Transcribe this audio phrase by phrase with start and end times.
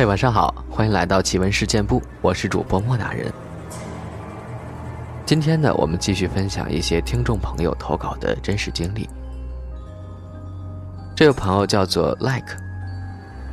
[0.00, 3.30] 嘿，晚上好，欢迎来到奇闻事件部，我是主播莫大人。
[5.26, 9.06] 今天呢，我们继续分享一些听众朋友投稿的真实经历。
[11.14, 12.56] 这位朋友叫做 Like，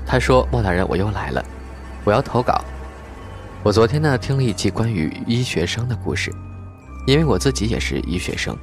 [0.06, 1.44] 他说：“莫大人，我又来了，
[2.06, 2.64] 我要投稿。
[3.62, 6.34] 我昨天呢听了一期关于医学生的故事，
[7.06, 8.56] 因为我自己也是医学生，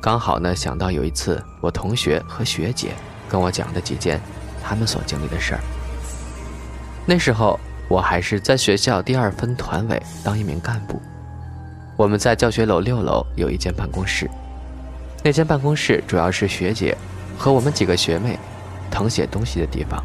[0.00, 2.88] 刚好呢想到有一次我同学和学姐
[3.28, 4.20] 跟我讲的几件
[4.64, 5.60] 他们所经历的事儿。
[7.06, 7.58] 那时候
[7.88, 11.00] 我还是在学校第二分团委当一名干部，
[11.96, 14.30] 我们在教学楼六楼有一间办公室，
[15.22, 16.96] 那间办公室主要是学姐。”
[17.36, 18.38] 和我们几个学妹
[18.92, 20.00] 誊写东西的地方，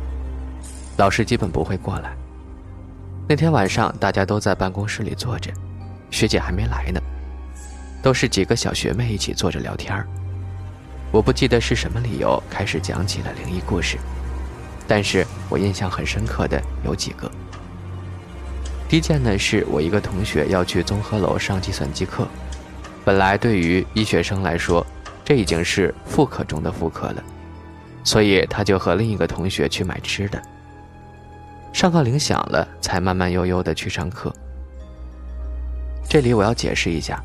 [0.98, 2.12] 老师基本不会过来。
[3.28, 5.52] 那天晚上，大家都在办公室里坐着，
[6.10, 7.00] 学姐还没来呢，
[8.02, 10.04] 都是几个小学妹一起坐着聊天
[11.12, 14.00] 我不记得是什么理由开始讲起了灵异故事，
[14.90, 17.32] 但是我印象很深刻的有几个。
[18.90, 22.28] 第一件呢，是我一个同学要去综合楼上计算机课，
[23.06, 24.86] 本来对于医学生来说。
[25.24, 27.24] 这已经是副课中的副课了，
[28.04, 30.42] 所以他就和另一个同学去买吃的。
[31.72, 34.34] 上课铃响了，才慢慢悠悠的去上课。
[36.10, 37.24] 这里我要解释一下，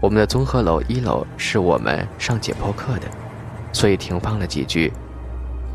[0.00, 3.06] 我们的综合楼一楼是我们上解剖课的，
[3.72, 4.92] 所以停放了几具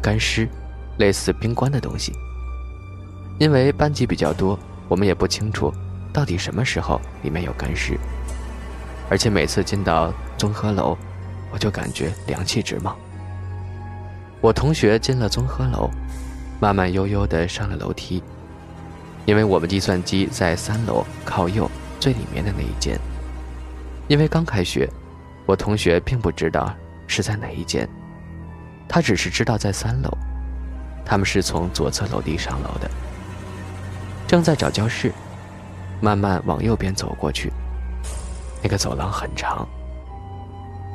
[0.02, 0.50] 干尸，
[0.98, 2.14] 类似冰棺的东西。
[3.40, 5.74] 因为班级比较多，我们也不清楚
[6.12, 7.98] 到底什么时候里面有干尸，
[9.10, 10.98] 而且每次进到综合楼。
[11.52, 12.96] 我就感觉凉气直冒。
[14.42, 15.88] 我同学进了综合楼，
[16.60, 18.24] 慢慢悠悠地上了楼梯，
[19.28, 23.00] 因为我们计算机在三楼靠右最里面的那一间。
[24.08, 24.90] 因为刚开学，
[25.46, 26.74] 我同学并不知道
[27.06, 27.88] 是在哪一间，
[28.90, 30.10] 他只是知道在三楼。
[31.06, 32.90] 他们是从左侧楼梯上楼的，
[34.28, 35.12] 正在找教室，
[36.02, 37.52] 慢慢往右边走过去。
[38.62, 39.68] 那个走廊很长。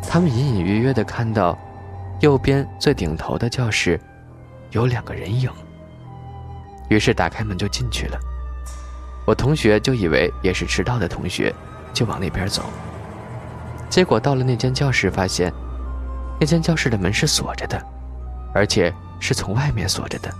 [0.08, 1.58] 他们隐隐约约地看到，
[2.20, 4.00] 右边最顶头的教室，
[4.70, 5.50] 有两个人影。
[6.88, 8.18] 于是打开门就进去了。
[9.26, 11.54] 我同学就以为也是迟到的同学，
[11.92, 12.62] 就往那边走。
[13.90, 15.52] 结果到了那间教室，发现
[16.40, 17.78] 那间教室的门是锁着的，
[18.54, 18.90] 而且
[19.20, 20.32] 是从外面锁着的。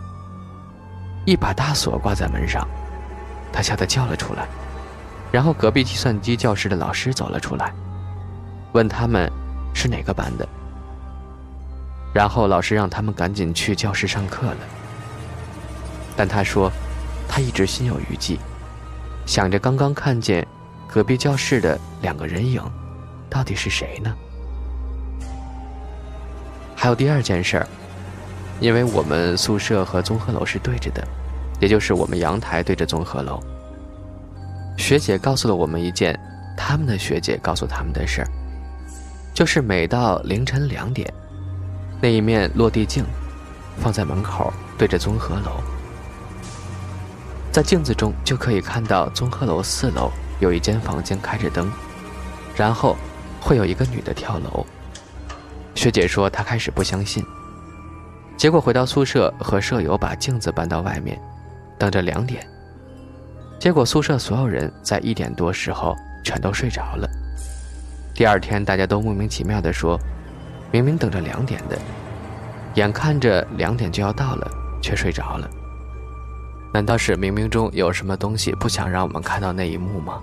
[1.25, 2.67] 一把大锁挂在门上，
[3.53, 4.47] 他吓得叫了出来。
[5.31, 7.73] 然后隔壁计算机教室的老师走了出来，
[8.73, 9.31] 问他们。
[9.75, 10.49] 是哪个班的？
[12.13, 14.57] 然后老师让他们赶紧去教室上课了。
[16.17, 16.73] 但他说，
[17.29, 18.41] 他一直心有余悸，
[19.25, 20.45] 想着刚刚看见
[20.89, 22.61] 隔壁教室的两个人影，
[23.31, 24.13] 到底是谁呢？
[26.75, 27.69] 还有第二件事儿，
[28.61, 31.07] 因为我们宿舍和综合楼是对着的，
[31.61, 33.41] 也就是我们阳台对着综合楼。
[34.77, 36.19] 学姐告诉了我们一件
[36.57, 38.29] 他们的学姐告诉他们的事儿。
[39.35, 41.13] 就是每到凌晨两点，
[42.01, 43.05] 那一面落地镜
[43.81, 45.61] 放在门口，对着综合楼，
[47.53, 50.11] 在镜子中就可以看到综合楼四楼
[50.41, 51.71] 有一间房间开着灯，
[52.57, 52.97] 然后
[53.41, 54.67] 会有一个女的跳楼。
[55.77, 57.25] 学姐说她开始不相信，
[58.39, 61.21] 结果回到宿舍和舍友把镜子搬到外面，
[61.77, 62.47] 等着两点，
[63.59, 67.11] 结果宿舍所有人在一点多时候全都睡着了。
[68.15, 69.99] 第二天，大家都莫名其妙地说
[70.71, 71.77] ：“明明等着两点的，
[72.75, 74.49] 眼看着两点就要到了，
[74.81, 75.51] 却睡着了。
[76.73, 80.21] 难道是冥冥中有什么东西不想让我们看到那一幕吗？”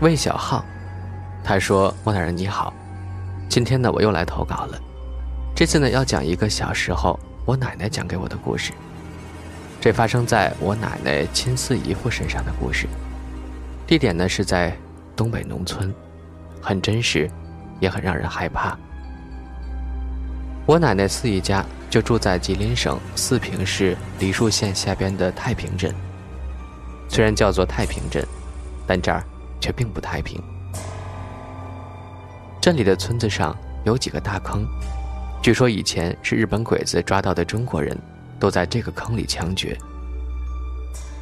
[0.00, 0.62] 魏小浩，
[1.42, 2.74] 他说：“莫大人你好，
[3.48, 4.80] 今天呢我又来投稿了，
[5.54, 8.72] 这次呢要讲一个小时候我奶奶讲给我的故事。”
[9.80, 12.88] 这发生在我奶奶亲四姨夫身上的故事，
[13.86, 14.76] 地点呢是在
[15.14, 15.94] 东北农村，
[16.60, 17.30] 很真实，
[17.78, 18.76] 也很让人害怕。
[20.66, 25.94] 我奶奶四姨家就住在吉林省四平市梨树县下边的太平镇。
[27.08, 28.26] 虽然叫做太平镇，
[28.88, 29.22] 但这儿
[29.60, 30.42] 却并不太平。
[32.66, 34.66] 镇里的村子上有几个大坑，
[35.40, 37.96] 据说以前是日本鬼子抓到的中国人。
[38.40, 39.78] 都在这个坑里枪决。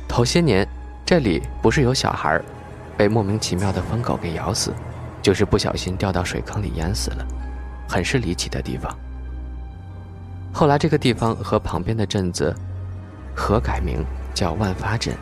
[0.09, 0.67] 头些年，
[1.05, 2.41] 这里不是有小孩
[2.97, 4.73] 被莫名其妙的疯狗给咬死，
[5.21, 7.27] 就是不小心掉到水坑里淹死了，
[7.87, 8.91] 很是离奇的地方。
[10.51, 12.53] 后来这个地方和旁边的镇子
[13.37, 14.03] 合改名
[14.33, 15.15] 叫万发镇。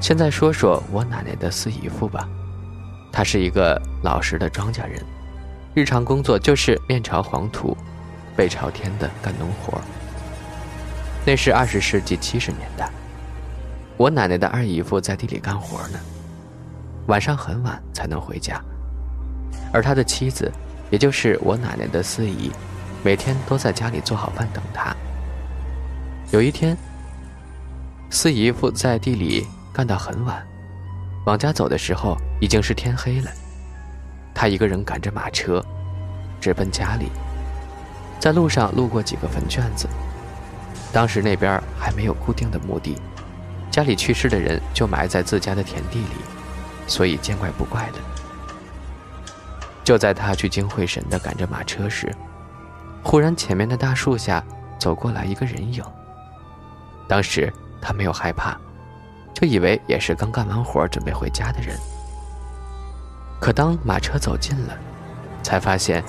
[0.00, 2.26] 现在说说我奶奶的四姨夫吧，
[3.12, 5.04] 他是一个老实的庄稼人，
[5.74, 7.76] 日常工作就是面朝黄土。
[8.36, 9.78] 背朝天的干农活。
[11.26, 12.88] 那是二十世纪七十年代，
[13.98, 15.98] 我奶奶的二姨夫在地里干活呢，
[17.06, 18.58] 晚上很晚才能回家，
[19.74, 20.50] 而他的妻子，
[20.90, 22.50] 也就是我奶奶的四姨，
[23.02, 24.96] 每天都在家里做好饭等他。
[26.30, 26.74] 有一天，
[28.08, 30.42] 四姨夫在地里干到很晚，
[31.30, 33.30] 往家走的时候已经是天黑了，
[34.34, 35.64] 他一个人赶着马车，
[36.40, 37.08] 直奔家里，
[38.18, 39.88] 在路上路过几个坟圈子。
[40.92, 43.00] 当时那边还没有固定的墓地，
[43.70, 46.16] 家里去世的人就埋在自家的田地里，
[46.88, 48.00] 所以见怪不怪的。
[49.84, 52.12] 就在他聚精会神地赶着马车时，
[53.04, 54.44] 忽然前面的大树下
[54.80, 55.80] 走过来一个人影。
[57.06, 58.58] 当时他没有害怕，
[59.40, 61.78] 就以为也是刚干完活准备回家的人。
[63.40, 64.76] 可当马车走近了，
[65.42, 66.04] 才发现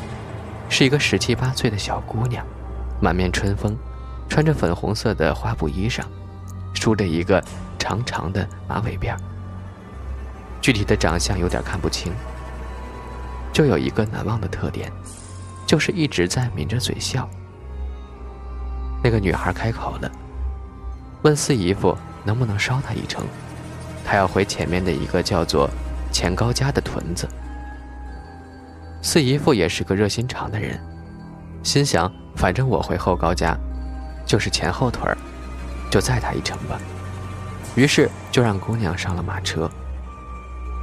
[0.68, 2.46] 是一个十七八岁的小姑娘，
[3.00, 3.78] 满面春风。
[4.28, 6.04] 穿着粉红色的花布衣裳，
[6.74, 7.44] 梳着一个
[7.78, 9.14] 长长的马尾辫
[10.62, 12.14] 具体的长相有点看不清，
[13.52, 14.90] 就有一个难忘的特点，
[15.68, 17.30] 就是一直在抿着嘴笑。
[19.04, 20.10] 那个女孩开口了，
[21.24, 23.26] 问四姨夫能不能捎他一程，
[24.04, 25.70] 他要回前面的一个叫做
[26.12, 27.28] 钱高家的屯子。
[29.02, 30.80] 四姨夫也是个热心肠的人，
[31.64, 33.58] 心想反正我回后高家。
[34.24, 35.18] 就是前后腿儿，
[35.90, 36.80] 就载他一程吧。
[37.76, 39.70] 于是就让姑娘上了马车，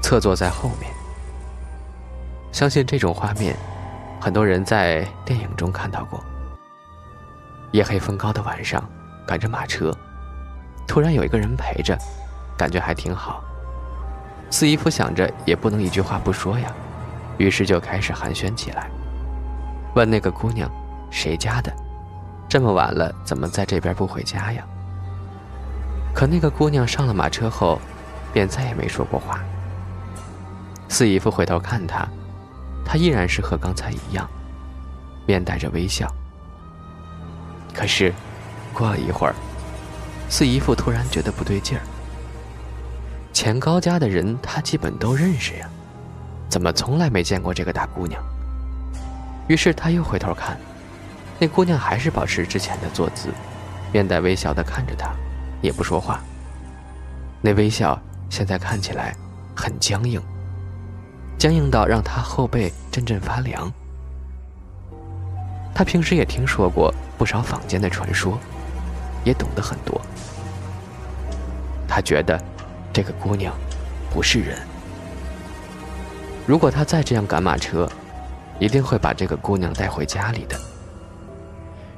[0.02, 0.92] 侧坐在后面。
[2.52, 3.56] 相信这种画面，
[4.20, 6.22] 很多人在电影中看到过。
[7.72, 8.82] 夜黑风高的晚上，
[9.26, 9.96] 赶着马车，
[10.88, 11.96] 突然有一个人陪着，
[12.56, 13.44] 感觉还挺好。
[14.50, 16.72] 四姨夫想着也不能一句话不说呀，
[17.36, 18.90] 于是就开始寒暄起来，
[19.94, 20.68] 问那个姑娘
[21.10, 21.70] 谁家的。
[22.48, 24.64] 这么晚了，怎么在这边不回家呀？
[26.14, 27.78] 可那个姑娘上了马车后，
[28.32, 29.38] 便再也没说过话。
[30.88, 32.08] 四姨夫回头看她，
[32.86, 34.26] 她依然是和刚才一样，
[35.26, 36.10] 面带着微笑。
[37.74, 38.14] 可是，
[38.72, 39.34] 过了一会儿，
[40.28, 41.82] 四姨夫突然觉得不对劲儿。
[43.32, 45.68] 钱高家的人，他基本都认识呀，
[46.48, 48.22] 怎么从来没见过这个大姑娘？
[49.46, 50.58] 于是他又回头看。
[51.38, 53.32] 那姑娘还是保持之前的坐姿，
[53.92, 55.14] 面带微笑的看着他，
[55.62, 56.20] 也不说话。
[57.40, 57.96] 那微笑
[58.28, 59.14] 现在看起来
[59.54, 60.20] 很僵硬，
[61.38, 63.72] 僵硬到让他后背阵阵发凉。
[65.72, 68.36] 他平时也听说过不少坊间的传说，
[69.24, 70.00] 也懂得很多。
[71.86, 72.40] 他觉得
[72.92, 73.54] 这个姑娘
[74.10, 74.58] 不是人。
[76.46, 77.88] 如果他再这样赶马车，
[78.58, 80.58] 一定会把这个姑娘带回家里的。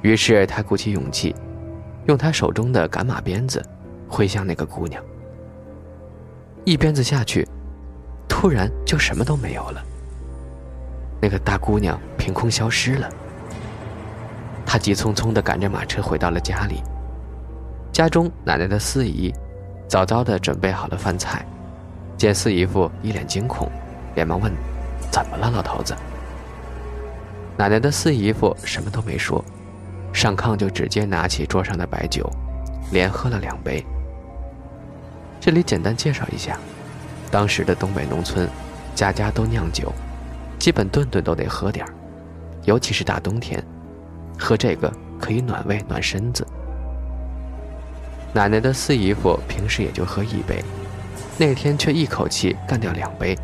[0.02, 1.34] 于是他鼓起勇气，
[2.06, 3.64] 用他手中的赶马鞭子
[4.08, 5.02] 挥向那个姑娘。
[6.64, 7.46] 一鞭子下去，
[8.28, 9.82] 突然就什么都没有了。
[11.20, 13.08] 那个大姑娘凭空消失了。
[14.64, 16.82] 他急匆匆地赶着马车回到了家里。
[17.92, 19.32] 家中奶奶的四姨
[19.88, 21.44] 早早地准备好了饭菜，
[22.16, 23.70] 见四姨夫一脸惊恐，
[24.14, 24.52] 连忙问
[25.10, 25.94] ：“怎么了，老头子？”
[27.58, 29.44] 奶奶的四姨夫什么都没说。
[30.12, 32.28] 上炕就直接拿起桌上的白酒，
[32.90, 33.84] 连喝了两杯。
[35.40, 36.58] 这里简单介绍一下，
[37.30, 38.48] 当时的东北农村，
[38.94, 39.92] 家家都酿酒，
[40.58, 41.86] 基本顿顿都得喝点，
[42.64, 43.62] 尤其是大冬天，
[44.38, 46.46] 喝这个可以暖胃暖身子。
[48.32, 50.62] 奶奶的四姨夫平时也就喝一杯，
[51.36, 53.36] 那天却一口气干掉两杯，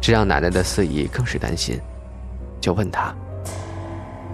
[0.00, 1.80] 这让奶奶的四姨更是担心，
[2.60, 3.14] 就问他，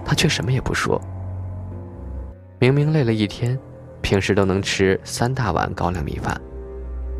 [0.05, 1.01] 他却什么也不说。
[2.59, 3.57] 明明累了一天，
[4.01, 6.39] 平时都能吃三大碗高粱米饭，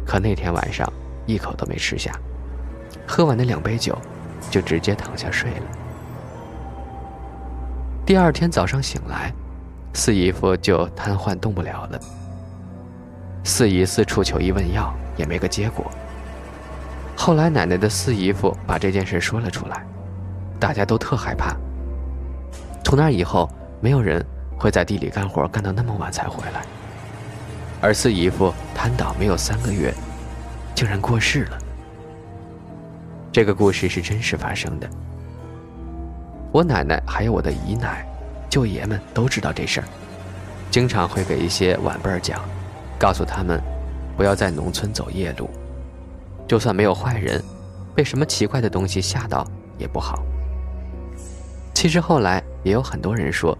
[0.05, 0.86] 可那天晚上
[1.25, 2.12] 一口都没吃下，
[3.08, 3.98] 喝完那两杯酒，
[4.50, 5.63] 就直接躺下睡了。
[8.05, 9.34] 第二天早上醒来，
[9.93, 12.00] 四姨夫就瘫痪动不了了。
[13.44, 15.92] 四姨四处求医问药，也没个结果。
[17.16, 19.86] 后来奶奶的四姨夫把这件事说了出来，
[20.60, 21.56] 大家都特害怕。
[22.84, 24.26] 从那以后，没有人。
[24.62, 26.62] 会在地里干活干到那么晚才回来，
[27.82, 29.92] 而四姨夫瘫倒没有三个月，
[30.76, 31.58] 竟然过世了。
[33.32, 34.88] 这个故事是真实发生的。
[36.52, 38.06] 我奶奶还有我的姨奶、
[38.52, 39.88] 舅爷们都知道这事儿，
[40.70, 42.40] 经常会给一些晚辈讲，
[43.01, 43.60] 告诉他们
[44.15, 45.50] 不要在农村走夜路，
[46.48, 47.43] 就算没有坏人，
[47.96, 49.43] 被什么奇怪的东西吓到
[49.79, 50.24] 也不好。
[51.74, 53.58] 其实后来也有很多人说，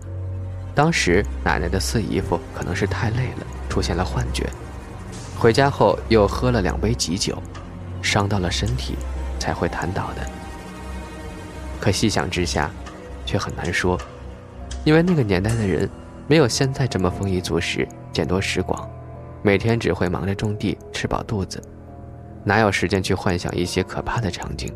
[0.76, 4.48] 当时奶奶的四姨夫可能是太累了，出现了幻觉，
[5.40, 7.42] 回家后又喝了两杯急酒，
[8.00, 8.96] 伤到了身体，
[9.40, 10.22] 才会瘫倒的。
[11.80, 12.70] 可细想之下，
[13.26, 14.00] 却很难说，
[14.84, 15.90] 因为那个年代的人
[16.28, 18.88] 没有现在这么丰衣足食、见多识广，
[19.44, 21.62] 每天只会忙着种地、吃饱肚子，
[22.44, 24.74] 哪有时间去幻想一些可怕的场景？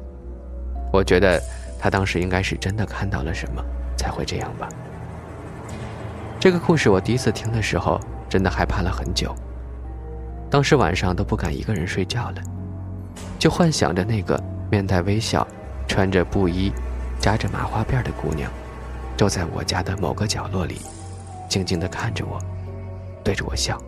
[0.92, 1.42] 我觉得
[1.80, 3.64] 他当时应该是真的看到了什么，
[3.98, 4.68] 才会这样吧。
[6.40, 9.36] 这个故事我第一次听的时候，真的害怕了很久。
[10.50, 12.42] 当时晚上都不敢一个人睡觉了，
[13.38, 15.46] 就幻想着那个面带微笑、
[15.88, 16.72] 穿着布衣。
[17.18, 18.52] 扎着麻花辫的姑娘，
[19.18, 20.82] 坐在我家的某个角落里，
[21.50, 22.38] 静静地看着我，
[23.24, 23.82] 对着我笑。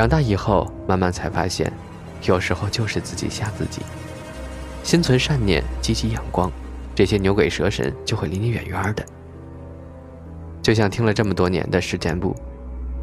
[0.00, 1.70] 长大以后，慢慢才发现，
[2.22, 3.82] 有时候就是自己吓自己。
[4.82, 6.50] 心存善念，积极阳光，
[6.94, 9.04] 这些牛鬼蛇神就会离你远远的。
[10.62, 12.34] 就像听了这么多年的事件部，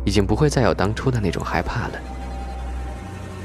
[0.05, 1.99] 已经不会再有当初的那种害怕了。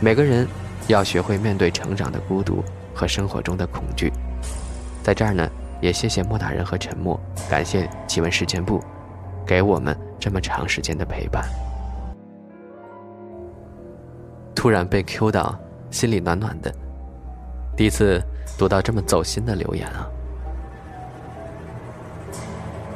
[0.01, 0.49] 每个人
[0.87, 4.11] 要学会面对成长的孤独和生活中的恐惧。
[5.03, 5.47] 在这儿呢，
[5.83, 8.83] 也谢谢莫大人和沉默，感谢奇闻事件部，
[9.47, 11.45] 给我们这么长时间的陪伴。
[14.62, 15.59] 突然被 Q 到，
[15.90, 16.73] 心里暖暖的。
[17.76, 18.23] 第一次
[18.57, 20.07] 读到这么走心的留言啊！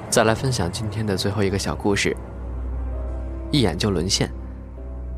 [0.08, 2.16] 再来分享今天的最后一个小故事。
[3.50, 4.30] 一眼就沦陷。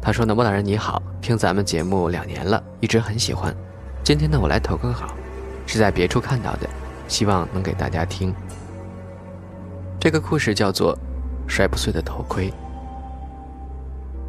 [0.00, 3.54] 他说呢，莫大人你好，听咱们节目两年了，一直很喜欢。
[4.02, 5.00] 今天呢，我来投个稿。
[5.66, 6.66] 是在别处看到的，
[7.08, 8.34] 希望能给大家听。
[10.00, 10.96] 这个故事叫做
[11.46, 12.50] 《摔不碎的头盔》。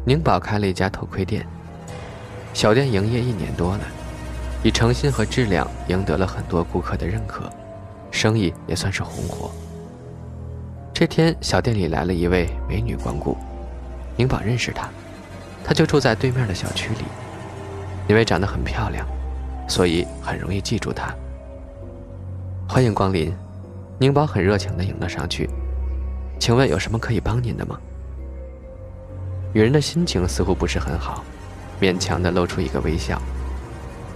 [0.04, 1.46] 宁宝开了一家头盔店，
[2.52, 3.80] 小店营业一年多了，
[4.62, 7.50] 以诚心和质量赢得了很多顾客的认可，
[8.10, 9.50] 生意也算是红火。
[10.92, 13.36] 这天，小店里来了一位美女光顾，
[14.16, 14.88] 宁宝认识她，
[15.64, 17.04] 她就住在对面的小区里，
[18.08, 19.06] 因为长得很漂亮，
[19.66, 21.14] 所以很容易记住她。
[22.68, 23.34] 欢迎光临，
[23.98, 25.48] 宁宝很热情地迎了上去。
[26.38, 27.78] 请问有什么可以帮您的吗？
[29.54, 31.24] 女人的心情似乎不是很好，
[31.80, 33.20] 勉强地露出一个微笑，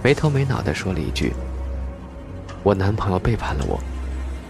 [0.03, 1.33] 没头没脑地说了一句
[2.61, 3.79] ：“我男朋友背叛了我，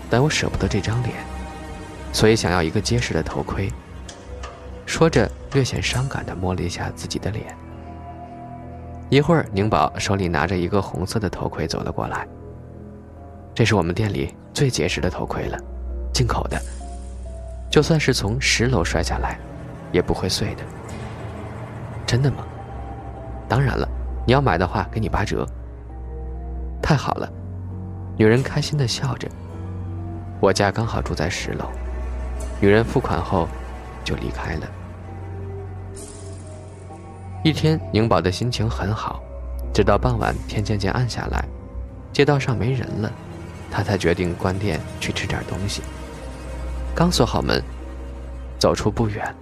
[0.10, 1.14] 但我舍不得这张脸，
[2.12, 3.72] 所以想要一个结实的头盔。”
[4.86, 7.46] 说着，略显伤感地摸了一下自己的脸。
[9.10, 12.28] 一会儿，宁宝手里拿着一个红色的头盔走了过来。
[13.54, 15.58] 这是我们店里最结实的头盔了，
[16.14, 16.62] 进口的，
[17.70, 19.40] 就算是从十楼摔下来，
[19.92, 20.64] 也不会碎的。
[22.06, 22.46] 真的吗？
[23.48, 23.88] 当然了，
[24.26, 25.46] 你要买的话给你八折。
[26.82, 27.32] 太好了，
[28.18, 29.28] 女人开心的笑着。
[30.40, 31.66] 我家刚好住在十楼。
[32.60, 33.48] 女人付款后，
[34.04, 34.68] 就离开了。
[37.44, 39.22] 一天，宁宝的心情很好，
[39.74, 41.46] 直到傍晚天渐渐暗下来，
[42.12, 43.12] 街道上没人了。
[43.72, 45.82] 他才决定关店去吃点东西。
[46.96, 47.62] 刚锁好门，
[48.58, 49.36] 走出不远，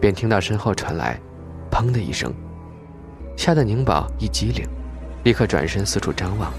[0.00, 1.20] 便听到身后传来
[1.70, 2.32] “砰”的一声，
[3.38, 4.66] 吓得宁宝一激灵，
[5.22, 6.52] 立刻转身四处张望。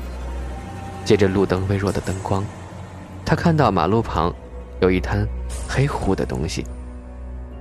[1.03, 2.41] 借着路灯微弱的灯光，
[3.25, 4.33] 他看到马路旁
[4.79, 5.27] 有一滩
[5.67, 6.65] 黑乎乎的东西，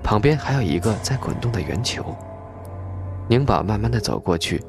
[0.04, 2.14] 旁边还有一个在滚动的圆球。
[3.26, 4.64] 宁宝慢慢的走过去，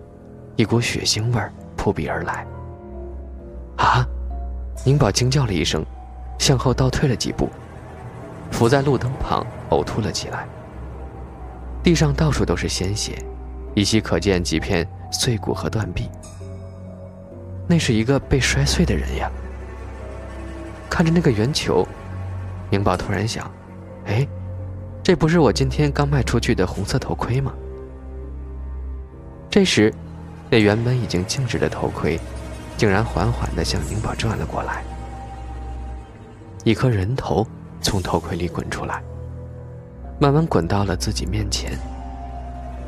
[0.55, 1.39] 一股血腥味
[1.77, 2.43] 扑鼻而来。
[3.77, 4.03] 啊！
[4.83, 5.85] 宁宝惊叫了一声，
[6.39, 7.47] 向后倒退了几步，
[8.49, 10.47] 伏在路灯旁呕吐了起来。
[11.83, 13.23] 地上到处都是鲜血，
[13.79, 16.09] 依稀可见几片碎骨和断臂。
[17.65, 19.31] 那是一个被摔碎的人呀！
[20.89, 21.87] 看着那个圆球，
[22.69, 23.49] 宁宝突然想：
[24.05, 24.27] 哎，
[25.01, 27.53] 这不是我今天刚卖出去的红色头盔吗？
[29.49, 29.93] 这时，
[30.49, 32.19] 那原本已经静止的头盔。
[32.75, 34.83] 竟然缓缓地向宁宝转了过来，
[36.63, 37.45] 一颗人头
[37.81, 39.01] 从头盔里滚出来，
[40.19, 41.77] 慢慢滚到了自己面前。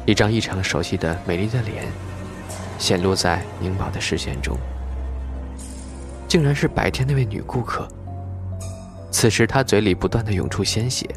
[0.05, 1.85] 一张异常熟悉的美丽的脸
[2.79, 4.57] 显露在宁宝的视线中，
[6.27, 7.87] 竟然是白天那位女顾客。
[9.11, 11.07] 此时她嘴里不断的涌出鲜血，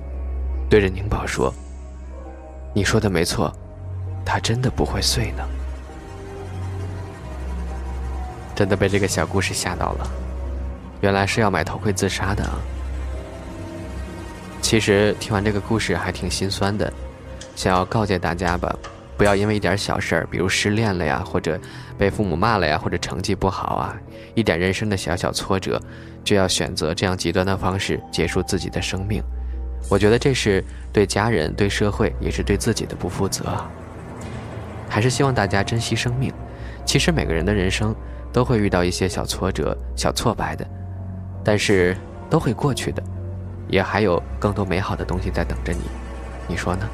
[0.69, 1.53] 对着宁宝说
[2.75, 3.51] ：“你说的没错，
[4.25, 5.43] 它真的不会碎呢。”
[8.55, 10.07] 真的被这个小故事吓到了，
[11.01, 12.61] 原来是要买头盔自杀的啊！
[14.61, 16.93] 其实听完这个故事还挺心酸的，
[17.55, 18.75] 想要告诫大家吧，
[19.17, 21.59] 不要因为一点小事儿，比如失恋了呀，或者
[21.97, 23.97] 被父母骂了呀，或者成绩不好啊，
[24.35, 25.81] 一点人生的小小挫折，
[26.25, 29.23] 就要选择这样极端的方式结束自己的生命。
[29.89, 33.45] 我觉得这是对家人、对社会，也是对自己的不负责。
[34.89, 36.33] 还是希望大家珍惜生命。
[36.85, 37.95] 其实每个人的人生
[38.33, 40.67] 都会遇到一些小挫折、小挫败的，
[41.45, 41.97] 但是
[42.29, 43.03] 都会过去的，
[43.69, 45.81] 也还有更多美好的东西在等着你。
[46.49, 46.89] 你说呢？